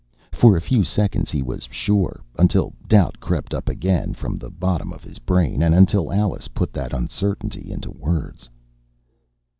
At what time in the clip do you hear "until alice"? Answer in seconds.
5.75-6.47